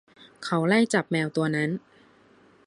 [0.45, 1.69] เขาไล่จับแมวตัวนั้น